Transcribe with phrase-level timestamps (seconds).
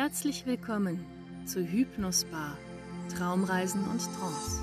[0.00, 1.04] Herzlich willkommen
[1.44, 2.56] zu Hypnosbar
[3.16, 4.62] Traumreisen und Trance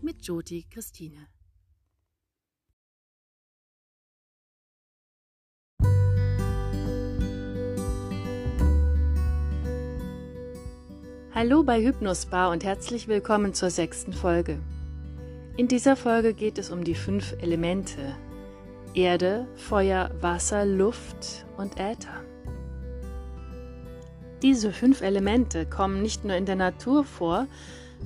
[0.00, 1.26] mit Joti Christine.
[11.34, 14.60] Hallo bei Hypnosbar und herzlich willkommen zur sechsten Folge.
[15.56, 18.14] In dieser Folge geht es um die fünf Elemente
[18.94, 22.25] Erde, Feuer, Wasser, Luft und Äther.
[24.46, 27.48] Diese fünf Elemente kommen nicht nur in der Natur vor,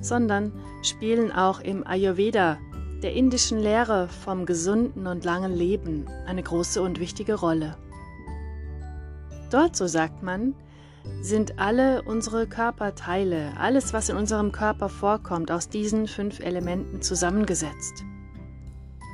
[0.01, 0.51] sondern
[0.81, 2.57] spielen auch im Ayurveda,
[3.03, 7.77] der indischen Lehre vom gesunden und langen Leben, eine große und wichtige Rolle.
[9.51, 10.55] Dort, so sagt man,
[11.21, 18.03] sind alle unsere Körperteile, alles, was in unserem Körper vorkommt, aus diesen fünf Elementen zusammengesetzt.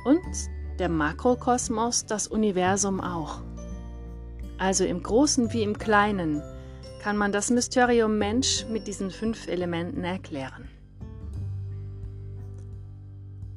[0.06, 0.22] Und
[0.78, 3.42] der Makrokosmos, das Universum auch.
[4.56, 6.42] Also im Großen wie im Kleinen
[7.02, 10.68] kann man das Mysterium Mensch mit diesen fünf Elementen erklären.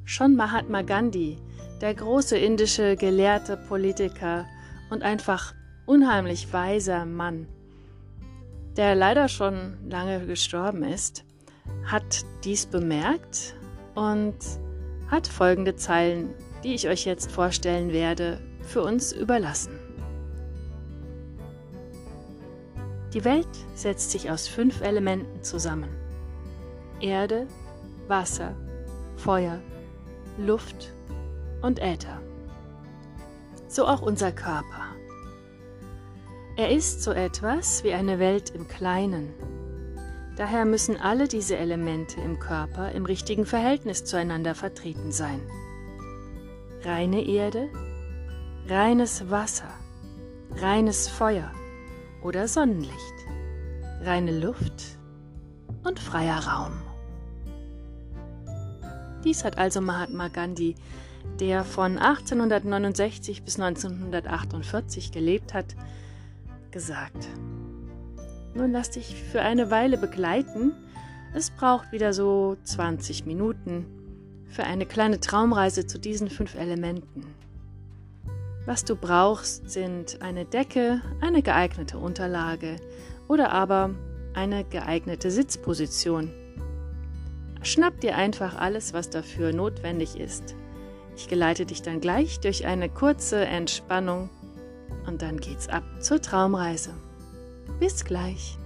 [0.04, 1.38] Schon Mahatma Gandhi,
[1.80, 4.46] der große indische gelehrte Politiker
[4.90, 5.54] und einfach
[5.86, 7.48] unheimlich weiser Mann,
[8.76, 11.24] der leider schon lange gestorben ist,
[11.84, 13.54] hat dies bemerkt
[13.94, 14.36] und
[15.10, 19.81] hat folgende Zeilen, die ich euch jetzt vorstellen werde, für uns überlassen.
[23.14, 25.90] Die Welt setzt sich aus fünf Elementen zusammen.
[27.00, 27.46] Erde,
[28.08, 28.54] Wasser,
[29.16, 29.60] Feuer,
[30.38, 30.92] Luft
[31.60, 32.22] und Äther.
[33.68, 34.84] So auch unser Körper.
[36.56, 39.32] Er ist so etwas wie eine Welt im Kleinen.
[40.36, 45.40] Daher müssen alle diese Elemente im Körper im richtigen Verhältnis zueinander vertreten sein.
[46.82, 47.68] Reine Erde,
[48.68, 49.68] reines Wasser,
[50.56, 51.50] reines Feuer,
[52.22, 53.14] oder Sonnenlicht,
[54.02, 54.98] reine Luft
[55.84, 56.72] und freier Raum.
[59.24, 60.74] Dies hat also Mahatma Gandhi,
[61.38, 65.76] der von 1869 bis 1948 gelebt hat,
[66.70, 67.28] gesagt.
[68.54, 70.72] Nun lass dich für eine Weile begleiten.
[71.34, 73.86] Es braucht wieder so 20 Minuten
[74.48, 77.34] für eine kleine Traumreise zu diesen fünf Elementen.
[78.64, 82.76] Was du brauchst, sind eine Decke, eine geeignete Unterlage
[83.26, 83.90] oder aber
[84.34, 86.30] eine geeignete Sitzposition.
[87.62, 90.54] Schnapp dir einfach alles, was dafür notwendig ist.
[91.16, 94.30] Ich geleite dich dann gleich durch eine kurze Entspannung
[95.06, 96.94] und dann geht's ab zur Traumreise.
[97.80, 98.58] Bis gleich.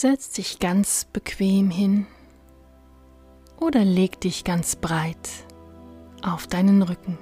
[0.00, 2.06] Setz dich ganz bequem hin
[3.58, 5.28] oder leg dich ganz breit
[6.22, 7.18] auf deinen Rücken,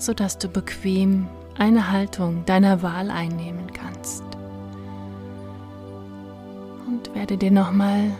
[0.00, 1.26] sodass du bequem
[1.58, 4.22] eine Haltung deiner Wahl einnehmen kannst.
[6.86, 8.12] Und werde dir nochmal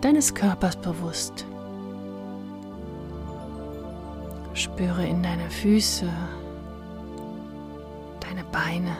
[0.00, 1.44] deines Körpers bewusst.
[4.54, 6.08] Spüre in deine Füße,
[8.20, 8.96] deine Beine.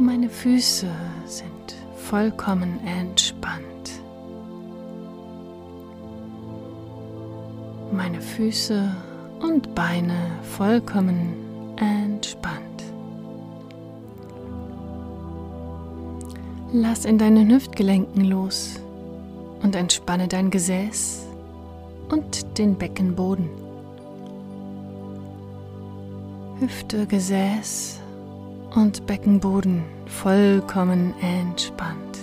[0.00, 0.88] Meine Füße
[1.26, 3.64] sind vollkommen entspannt.
[7.90, 8.94] Meine Füße
[9.40, 11.34] und Beine vollkommen
[11.78, 12.84] entspannt.
[16.72, 18.80] Lass in deinen Hüftgelenken los
[19.64, 21.26] und entspanne dein Gesäß
[22.08, 23.50] und den Beckenboden.
[26.60, 28.00] Hüfte, Gesäß
[28.74, 32.18] und Beckenboden vollkommen entspannt.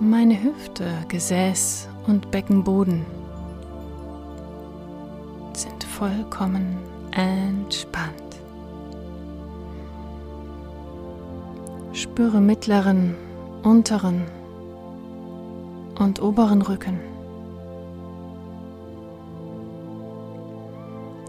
[0.00, 3.04] Meine Hüfte, Gesäß und Beckenboden
[5.52, 6.76] sind vollkommen
[7.12, 8.12] entspannt.
[11.92, 13.14] Spüre mittleren,
[13.62, 14.24] unteren
[15.98, 16.98] und oberen Rücken.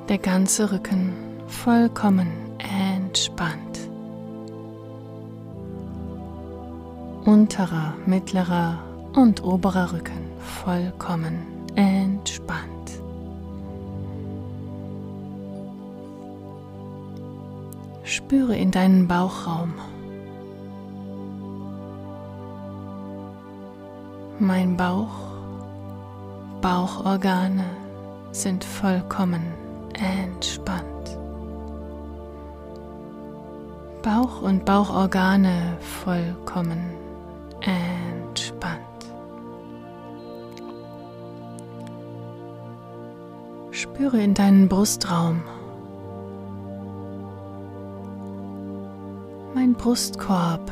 [0.09, 3.79] Der ganze Rücken vollkommen entspannt.
[7.23, 8.79] Unterer, mittlerer
[9.15, 11.39] und oberer Rücken vollkommen
[11.75, 12.69] entspannt.
[18.03, 19.73] Spüre in deinen Bauchraum.
[24.39, 25.15] Mein Bauch,
[26.61, 27.63] Bauchorgane
[28.31, 29.43] sind vollkommen
[29.93, 31.22] entspannt.
[34.03, 36.83] Bauch und Bauchorgane vollkommen
[37.61, 38.81] entspannt.
[43.71, 45.41] Spüre in deinen Brustraum.
[49.55, 50.69] Mein Brustkorb.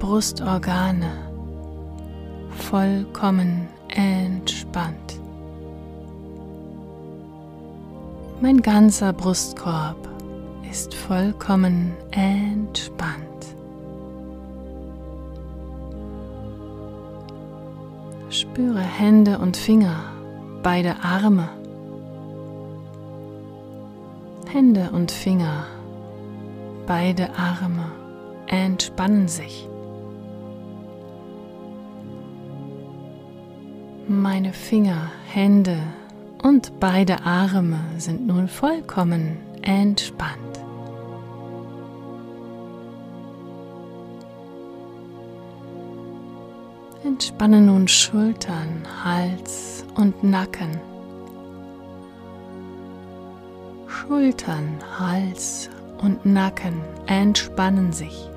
[0.00, 1.30] Brustorgane.
[2.58, 5.20] Vollkommen entspannt.
[8.40, 10.11] Mein ganzer Brustkorb
[10.72, 13.44] ist vollkommen entspannt.
[18.30, 19.96] Spüre Hände und Finger,
[20.62, 21.50] beide Arme.
[24.50, 25.66] Hände und Finger,
[26.86, 27.92] beide Arme
[28.46, 29.68] entspannen sich.
[34.08, 35.76] Meine Finger, Hände
[36.42, 40.41] und beide Arme sind nun vollkommen entspannt.
[47.12, 50.80] Entspanne nun Schultern, Hals und Nacken.
[53.86, 55.68] Schultern, Hals
[56.00, 58.30] und Nacken entspannen sich.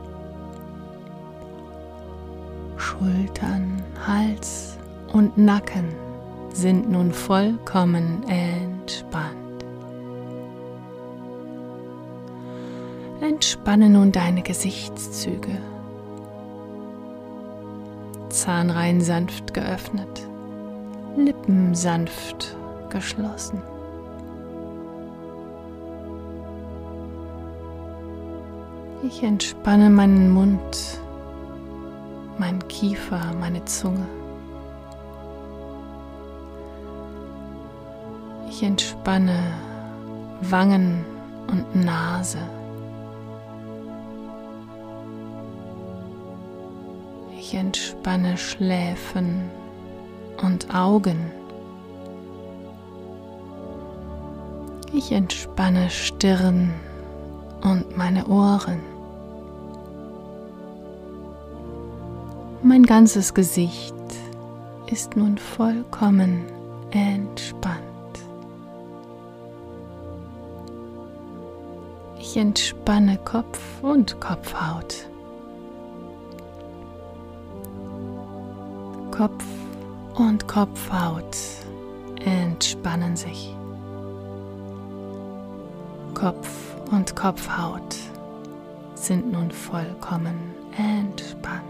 [2.76, 4.78] Schultern, Hals
[5.14, 5.96] und Nacken
[6.52, 9.64] sind nun vollkommen entspannt.
[13.22, 15.75] Entspanne nun deine Gesichtszüge.
[18.36, 20.28] Zahnreihen sanft geöffnet,
[21.16, 22.58] Lippen sanft
[22.90, 23.62] geschlossen.
[29.04, 31.00] Ich entspanne meinen Mund,
[32.38, 34.06] meinen Kiefer, meine Zunge.
[38.50, 39.38] Ich entspanne
[40.42, 41.06] Wangen
[41.48, 42.40] und Nase.
[47.48, 49.52] Ich entspanne Schläfen
[50.42, 51.32] und Augen.
[54.92, 56.74] Ich entspanne Stirn
[57.62, 58.80] und meine Ohren.
[62.64, 63.94] Mein ganzes Gesicht
[64.88, 66.46] ist nun vollkommen
[66.90, 67.78] entspannt.
[72.18, 75.06] Ich entspanne Kopf und Kopfhaut.
[79.18, 79.46] Kopf
[80.16, 81.38] und Kopfhaut
[82.26, 83.56] entspannen sich.
[86.14, 87.96] Kopf und Kopfhaut
[88.96, 90.36] sind nun vollkommen
[90.78, 91.64] entspannt.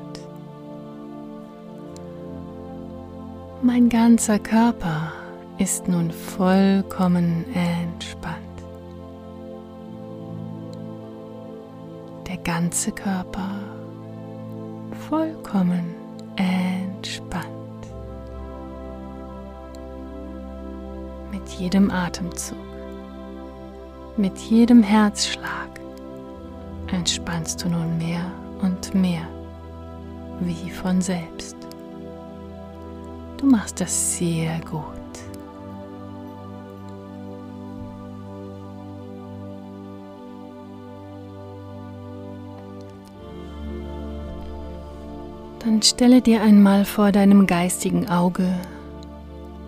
[3.61, 5.11] Mein ganzer Körper
[5.59, 8.39] ist nun vollkommen entspannt.
[12.27, 13.51] Der ganze Körper
[15.07, 16.04] vollkommen
[16.35, 17.45] entspannt.
[21.31, 22.57] Mit jedem Atemzug,
[24.17, 25.79] mit jedem Herzschlag
[26.91, 29.27] entspannst du nun mehr und mehr,
[30.39, 31.57] wie von selbst.
[33.37, 34.94] Du machst das sehr gut.
[45.75, 48.47] Dann stelle dir einmal vor deinem geistigen Auge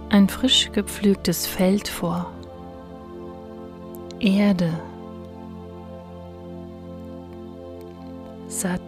[0.07, 2.31] ein frisch gepflügtes Feld vor.
[4.21, 4.71] Erde.
[8.47, 8.79] Satt.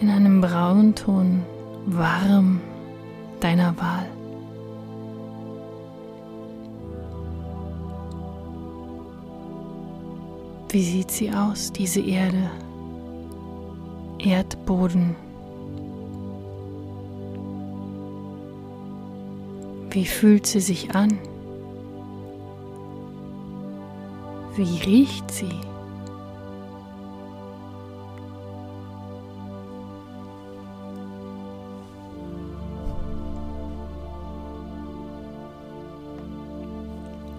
[0.00, 1.44] In einem Braunton
[1.84, 2.62] warm
[3.40, 4.06] deiner Wahl.
[10.70, 12.50] Wie sieht sie aus, diese Erde?
[14.24, 15.16] Erdboden.
[19.90, 21.18] Wie fühlt sie sich an?
[24.56, 25.48] Wie riecht sie?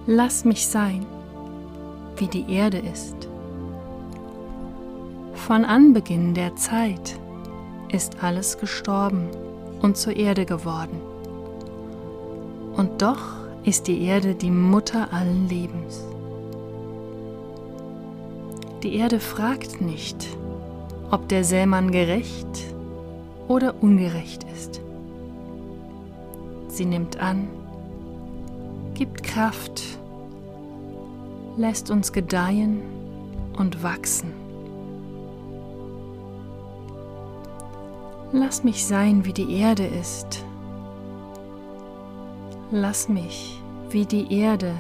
[0.08, 1.06] Lass mich sein,
[2.18, 3.30] wie die Erde ist.
[5.52, 7.20] Von Anbeginn der Zeit
[7.92, 9.28] ist alles gestorben
[9.82, 11.02] und zur Erde geworden.
[12.78, 13.20] Und doch
[13.66, 16.06] ist die Erde die Mutter allen Lebens.
[18.82, 20.26] Die Erde fragt nicht,
[21.12, 22.74] ob der Sämann gerecht
[23.50, 24.80] oder ungerecht ist.
[26.70, 27.50] Sie nimmt an,
[28.94, 29.84] gibt Kraft,
[31.58, 32.80] lässt uns gedeihen
[33.58, 34.41] und wachsen.
[38.34, 40.46] Lass mich sein, wie die Erde ist.
[42.72, 44.74] Lass mich wie die Erde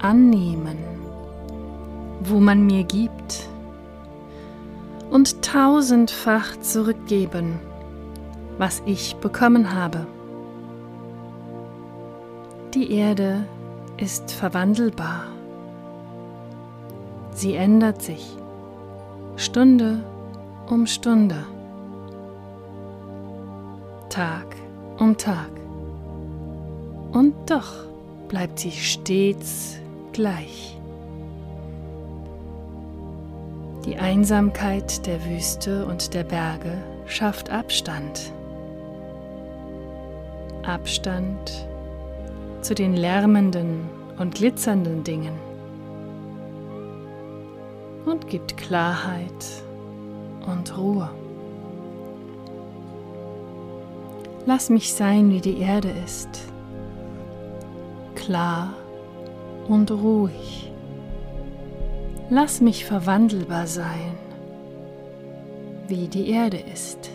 [0.00, 0.78] annehmen,
[2.20, 3.48] wo man mir gibt,
[5.10, 7.58] und tausendfach zurückgeben,
[8.56, 10.06] was ich bekommen habe.
[12.74, 13.44] Die Erde
[13.96, 15.24] ist verwandelbar.
[17.32, 18.36] Sie ändert sich
[19.36, 20.04] Stunde
[20.68, 21.44] um Stunde,
[24.12, 24.44] Tag
[24.98, 25.48] um Tag.
[27.12, 27.86] Und doch
[28.28, 29.78] bleibt sie stets
[30.12, 30.78] gleich.
[33.86, 36.76] Die Einsamkeit der Wüste und der Berge
[37.06, 38.34] schafft Abstand.
[40.62, 41.66] Abstand
[42.60, 43.88] zu den lärmenden
[44.18, 45.38] und glitzernden Dingen
[48.04, 49.64] und gibt Klarheit
[50.46, 51.08] und Ruhe.
[54.44, 56.28] Lass mich sein, wie die Erde ist,
[58.16, 58.74] klar
[59.68, 60.72] und ruhig.
[62.28, 64.16] Lass mich verwandelbar sein,
[65.86, 67.10] wie die Erde ist.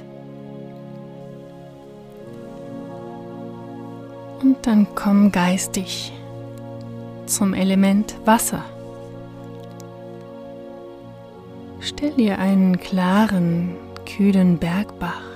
[4.41, 6.13] Und dann komm geistig
[7.25, 8.63] zum Element Wasser.
[11.79, 15.26] Stell dir einen klaren, kühlen Bergbach,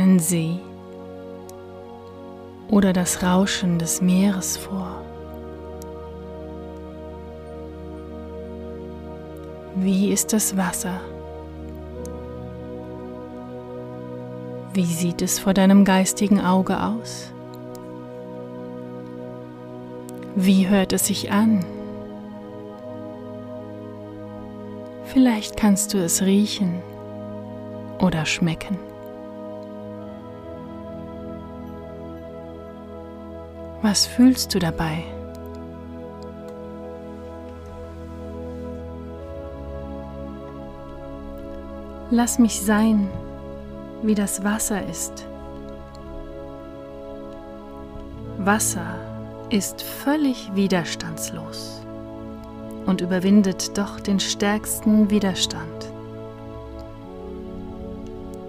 [0.00, 0.58] einen See
[2.68, 5.02] oder das Rauschen des Meeres vor.
[9.76, 11.00] Wie ist das Wasser?
[14.74, 17.32] Wie sieht es vor deinem geistigen Auge aus?
[20.34, 21.64] Wie hört es sich an?
[25.04, 26.82] Vielleicht kannst du es riechen
[28.00, 28.76] oder schmecken.
[33.88, 35.04] Was fühlst du dabei?
[42.10, 43.08] Lass mich sein,
[44.02, 45.28] wie das Wasser ist.
[48.38, 48.96] Wasser
[49.50, 51.80] ist völlig widerstandslos
[52.86, 55.92] und überwindet doch den stärksten Widerstand.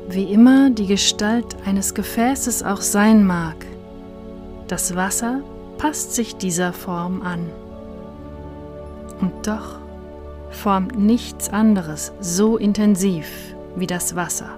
[0.10, 3.67] Wie immer die Gestalt eines Gefäßes auch sein mag,
[4.68, 5.42] das Wasser
[5.78, 7.50] passt sich dieser Form an.
[9.22, 9.80] Und doch
[10.50, 13.28] formt nichts anderes so intensiv
[13.76, 14.50] wie das Wasser.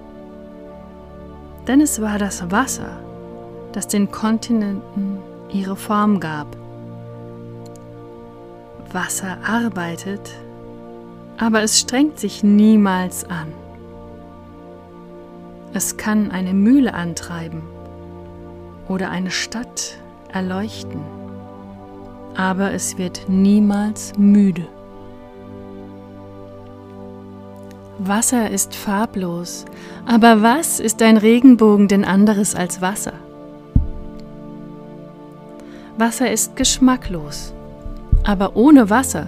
[1.66, 2.98] Denn es war das Wasser,
[3.72, 5.18] das den Kontinenten
[5.52, 6.56] ihre Form gab
[8.92, 10.32] Wasser arbeitet,
[11.38, 13.52] aber es strengt sich niemals an.
[15.72, 17.62] Es kann eine Mühle antreiben
[18.88, 19.98] oder eine Stadt
[20.32, 21.00] erleuchten,
[22.36, 24.66] aber es wird niemals müde.
[27.98, 29.66] Wasser ist farblos,
[30.06, 33.12] aber was ist ein Regenbogen denn anderes als Wasser?
[35.98, 37.52] Wasser ist geschmacklos,
[38.24, 39.26] aber ohne Wasser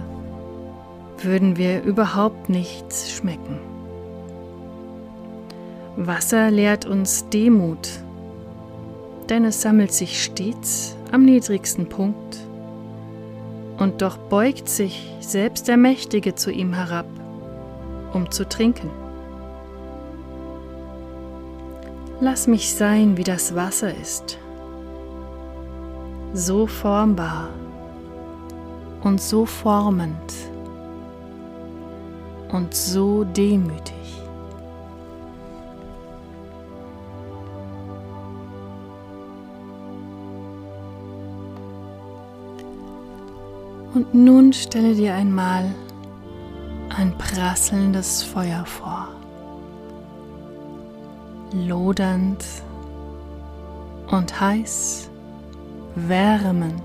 [1.21, 3.59] würden wir überhaupt nichts schmecken.
[5.95, 8.02] Wasser lehrt uns Demut,
[9.23, 12.37] denn es sammelt sich stets am niedrigsten Punkt.
[13.77, 17.07] Und doch beugt sich selbst der Mächtige zu ihm herab,
[18.13, 18.89] um zu trinken.
[22.19, 24.37] Lass mich sein, wie das Wasser ist,
[26.33, 27.49] so formbar
[29.03, 30.33] und so formend
[32.49, 34.02] und so demütig.
[43.93, 45.65] Und nun stelle dir einmal
[46.97, 49.07] ein prasselndes Feuer vor,
[51.53, 52.43] lodernd
[54.09, 55.11] und heiß,
[55.95, 56.81] wärmend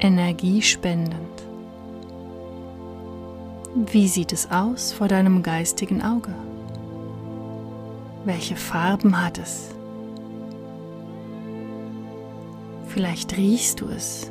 [0.00, 1.18] energiespendend.
[3.74, 6.34] Wie sieht es aus vor deinem geistigen Auge?
[8.24, 9.74] Welche Farben hat es?
[12.86, 14.30] Vielleicht riechst du es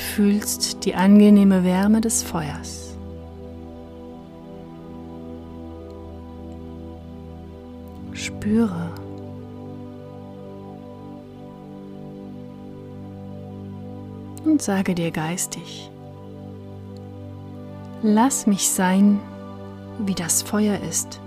[0.00, 2.96] fühlst die angenehme Wärme des Feuers.
[8.12, 8.90] Spüre,
[14.44, 15.90] und sage dir geistig,
[18.02, 19.20] Lass mich sein,
[19.98, 21.20] wie das Feuer ist.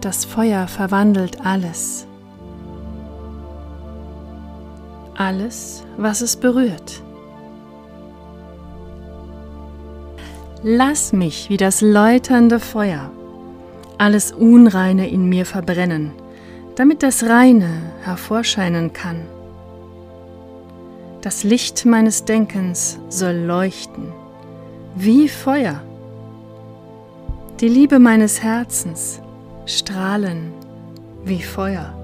[0.00, 2.06] Das Feuer verwandelt alles.
[5.24, 7.00] Alles, was es berührt.
[10.64, 13.08] Lass mich wie das läuternde Feuer
[13.98, 16.10] alles Unreine in mir verbrennen,
[16.74, 17.70] damit das Reine
[18.02, 19.20] hervorscheinen kann.
[21.20, 24.12] Das Licht meines Denkens soll leuchten
[24.96, 25.80] wie Feuer.
[27.60, 29.20] Die Liebe meines Herzens
[29.66, 30.52] strahlen
[31.24, 32.01] wie Feuer.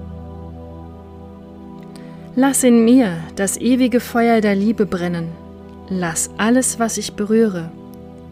[2.35, 5.29] Lass in mir das ewige Feuer der Liebe brennen.
[5.89, 7.71] Lass alles, was ich berühre,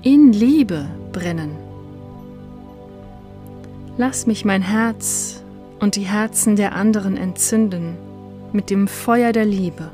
[0.03, 1.51] in Liebe brennen.
[3.97, 5.43] Lass mich mein Herz
[5.79, 7.97] und die Herzen der anderen entzünden
[8.53, 9.89] mit dem Feuer der Liebe.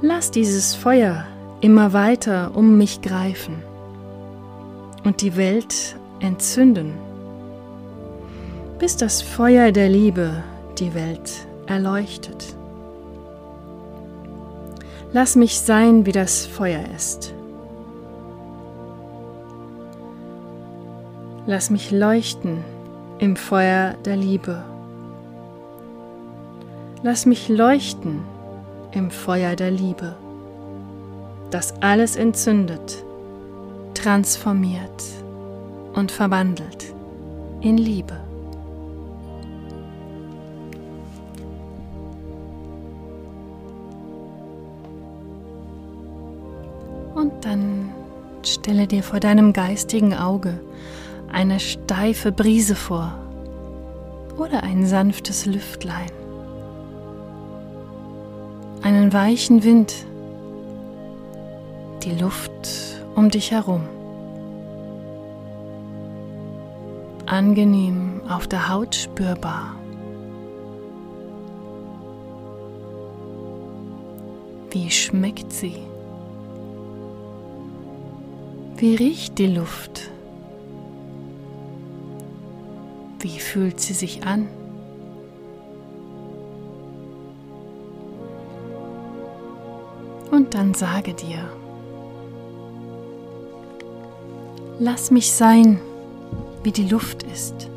[0.00, 1.24] Lass dieses Feuer
[1.60, 3.56] immer weiter um mich greifen
[5.02, 6.92] und die Welt entzünden,
[8.78, 10.44] bis das Feuer der Liebe
[10.78, 12.54] die Welt erleuchtet.
[15.12, 17.34] Lass mich sein, wie das Feuer ist.
[21.46, 22.62] Lass mich leuchten
[23.18, 24.62] im Feuer der Liebe.
[27.02, 28.20] Lass mich leuchten
[28.92, 30.14] im Feuer der Liebe,
[31.50, 33.02] das alles entzündet,
[33.94, 35.02] transformiert
[35.94, 36.94] und verwandelt
[37.60, 38.21] in Liebe.
[48.82, 50.58] Stelle dir vor deinem geistigen Auge
[51.30, 53.12] eine steife Brise vor
[54.36, 56.10] oder ein sanftes Lüftlein
[58.82, 59.94] einen weichen Wind,
[62.02, 62.50] die Luft
[63.14, 63.82] um dich herum.
[67.26, 69.76] Angenehm auf der Haut spürbar.
[74.70, 75.91] Wie schmeckt sie?
[78.82, 80.10] Wie riecht die Luft?
[83.20, 84.48] Wie fühlt sie sich an?
[90.32, 91.48] Und dann sage dir,
[94.80, 95.80] lass mich sein,
[96.64, 97.70] wie die Luft ist.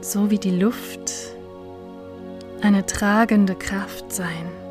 [0.00, 1.12] So wie die Luft
[2.62, 4.69] eine tragende Kraft sein.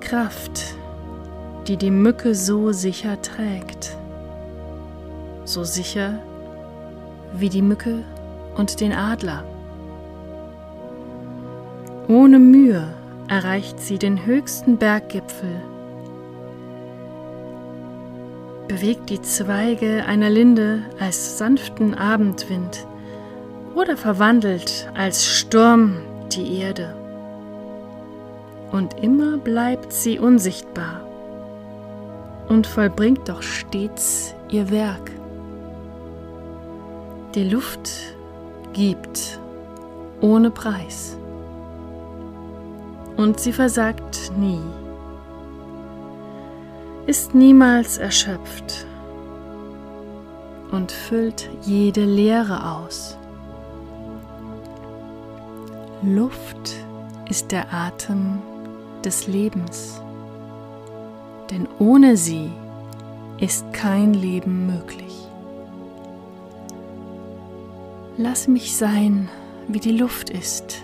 [0.00, 0.74] Kraft,
[1.66, 3.96] die die Mücke so sicher trägt.
[5.44, 6.18] So sicher
[7.34, 8.04] wie die Mücke
[8.56, 9.44] und den Adler.
[12.08, 12.88] Ohne Mühe
[13.28, 15.62] erreicht sie den höchsten Berggipfel,
[18.66, 22.86] bewegt die Zweige einer Linde als sanften Abendwind
[23.76, 25.98] oder verwandelt als Sturm
[26.32, 26.99] die Erde.
[28.72, 31.00] Und immer bleibt sie unsichtbar
[32.48, 35.10] und vollbringt doch stets ihr Werk.
[37.34, 37.90] Die Luft
[38.72, 39.40] gibt
[40.20, 41.16] ohne Preis
[43.16, 44.60] und sie versagt nie,
[47.06, 48.86] ist niemals erschöpft
[50.72, 53.16] und füllt jede Leere aus.
[56.02, 56.74] Luft
[57.28, 58.42] ist der Atem
[59.04, 60.00] des Lebens,
[61.50, 62.50] denn ohne sie
[63.38, 65.26] ist kein Leben möglich.
[68.16, 69.28] Lass mich sein,
[69.68, 70.82] wie die Luft ist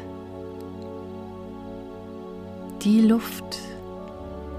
[2.86, 3.58] die Luft,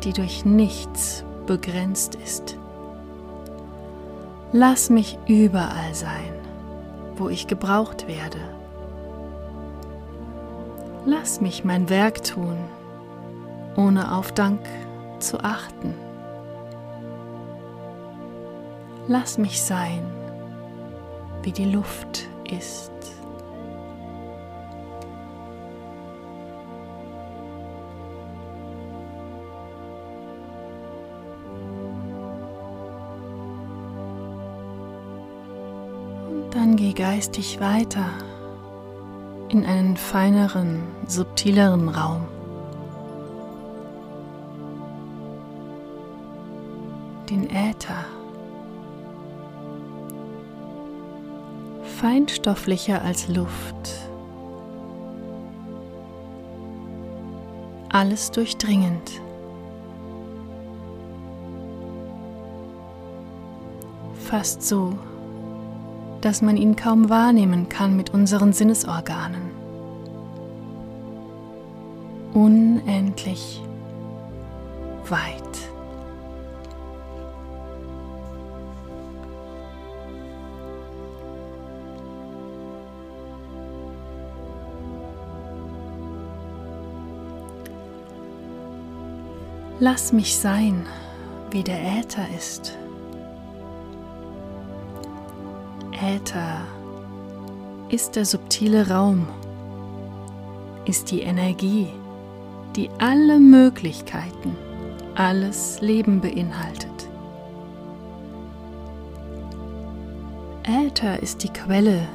[0.03, 2.57] die durch nichts begrenzt ist.
[4.51, 6.33] Lass mich überall sein,
[7.15, 8.39] wo ich gebraucht werde.
[11.05, 12.57] Lass mich mein Werk tun,
[13.77, 14.59] ohne auf Dank
[15.19, 15.93] zu achten.
[19.07, 20.05] Lass mich sein,
[21.43, 22.91] wie die Luft ist.
[36.51, 38.05] Dann geh geistig weiter
[39.47, 42.25] in einen feineren, subtileren Raum.
[47.77, 48.05] Den Äther.
[51.99, 54.07] Feinstofflicher als Luft.
[57.97, 59.21] alles durchdringend.
[64.19, 64.93] Fast so,
[66.21, 69.49] dass man ihn kaum wahrnehmen kann mit unseren Sinnesorganen.
[72.33, 73.63] Unendlich
[75.09, 75.46] weit.
[89.79, 90.87] Lass mich sein,
[91.51, 92.75] wie der Äther ist.
[95.91, 96.61] Äther
[97.89, 99.27] ist der subtile Raum,
[100.85, 101.89] ist die Energie,
[102.75, 104.55] die alle Möglichkeiten,
[105.13, 107.07] alles Leben beinhaltet.
[110.63, 112.07] Äther ist die Quelle,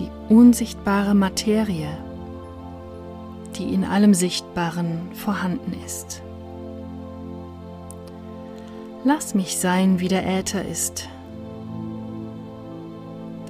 [0.00, 1.96] die unsichtbare Materie,
[3.56, 6.23] die in allem Sichtbaren vorhanden ist.
[9.06, 11.10] Lass mich sein, wie der Äther ist.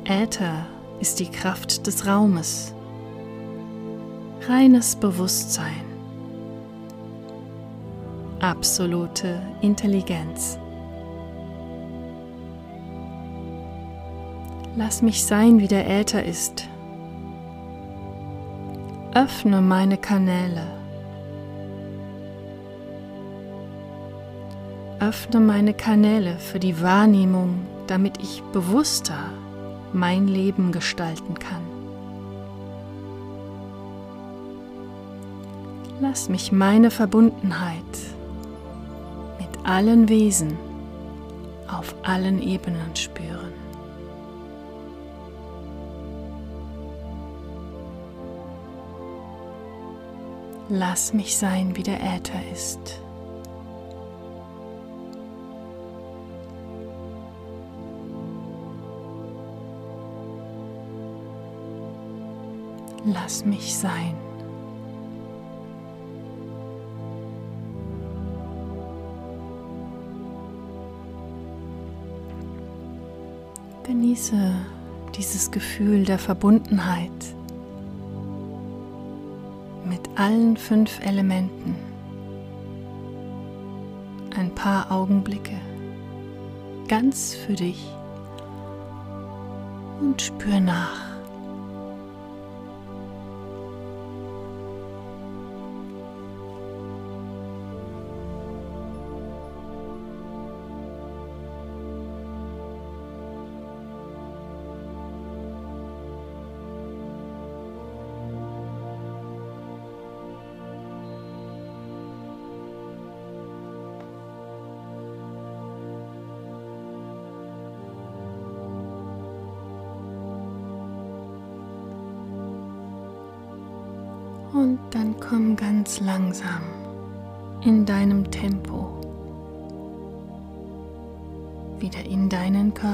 [0.04, 0.66] Äther
[0.98, 2.74] ist die Kraft des Raumes,
[4.48, 5.84] reines Bewusstsein,
[8.40, 10.58] absolute Intelligenz.
[14.76, 16.68] Lass mich sein, wie der Äther ist.
[19.14, 20.83] Öffne meine Kanäle.
[25.08, 29.18] Öffne meine Kanäle für die Wahrnehmung, damit ich bewusster
[29.92, 31.62] mein Leben gestalten kann.
[36.00, 37.74] Lass mich meine Verbundenheit
[39.38, 40.56] mit allen Wesen
[41.68, 43.52] auf allen Ebenen spüren.
[50.70, 53.03] Lass mich sein, wie der Äther ist.
[63.04, 64.14] Lass mich sein.
[73.82, 74.54] Genieße
[75.14, 77.10] dieses Gefühl der Verbundenheit
[79.84, 81.76] mit allen fünf Elementen.
[84.34, 85.60] Ein paar Augenblicke
[86.88, 87.86] ganz für dich
[90.00, 91.13] und spür nach.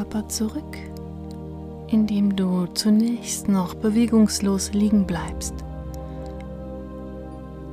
[0.00, 0.78] Körper zurück,
[1.88, 5.52] indem du zunächst noch bewegungslos liegen bleibst,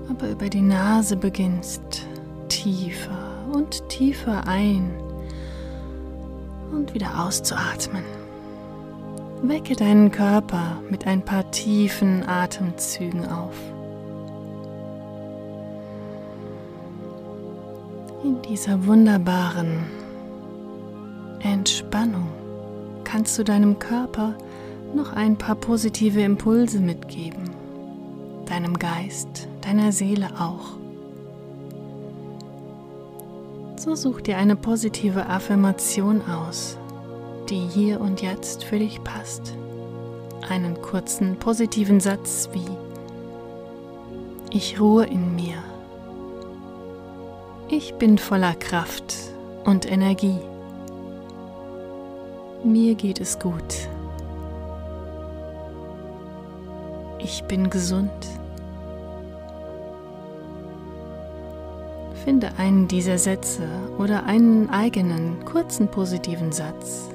[0.10, 2.06] aber über die Nase beginnst
[2.50, 4.92] tiefer und tiefer ein
[6.74, 8.04] und wieder auszuatmen.
[9.44, 13.56] Wecke deinen Körper mit ein paar tiefen Atemzügen auf.
[18.22, 19.97] In dieser wunderbaren
[21.40, 22.28] Entspannung
[23.04, 24.36] kannst du deinem Körper
[24.96, 27.50] noch ein paar positive Impulse mitgeben,
[28.46, 30.78] deinem Geist, deiner Seele auch.
[33.78, 36.78] So such dir eine positive Affirmation aus,
[37.50, 39.56] die hier und jetzt für dich passt.
[40.50, 42.66] Einen kurzen positiven Satz wie
[44.50, 45.64] Ich ruhe in mir.
[47.70, 49.14] Ich bin voller Kraft
[49.66, 50.40] und Energie.
[52.64, 53.88] Mir geht es gut.
[57.20, 58.12] Ich bin gesund.
[62.24, 63.68] Finde einen dieser Sätze
[64.00, 67.10] oder einen eigenen kurzen positiven Satz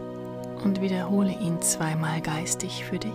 [0.64, 3.10] und wiederhole ihn zweimal geistig für dich.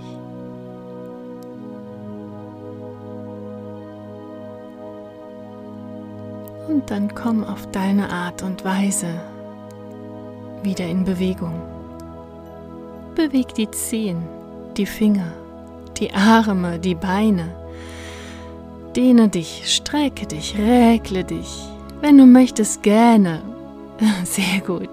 [6.68, 9.22] Und dann komm auf deine Art und Weise
[10.62, 11.77] wieder in Bewegung.
[13.18, 14.24] Beweg die Zehen,
[14.78, 15.34] die Finger,
[15.98, 17.50] die Arme, die Beine,
[18.98, 21.68] Dehne dich, strecke dich, räkle dich.
[22.02, 23.44] Wenn du möchtest, gähne.
[24.24, 24.90] Sehr gut.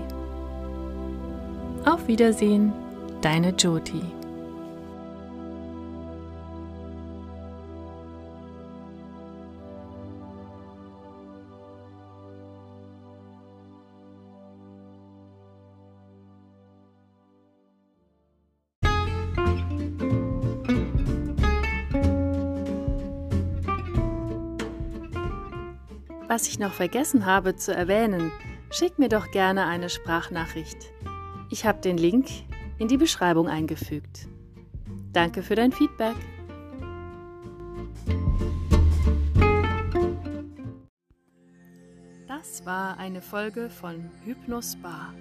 [1.86, 2.74] Auf Wiedersehen,
[3.22, 4.19] deine Jyoti.
[26.40, 28.32] Was ich noch vergessen habe zu erwähnen,
[28.72, 30.94] schick mir doch gerne eine Sprachnachricht.
[31.50, 32.30] Ich habe den Link
[32.78, 34.30] in die Beschreibung eingefügt.
[35.12, 36.16] Danke für dein Feedback.
[42.26, 45.14] Das war eine Folge von Hypnospa,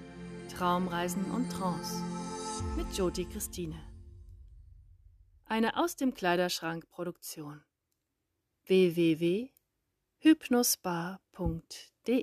[0.57, 2.01] Traumreisen und Trance
[2.77, 3.75] mit Joti Christine.
[5.47, 7.65] Eine aus dem Kleiderschrank Produktion.
[8.67, 9.51] www
[10.21, 12.17] hypnospa.de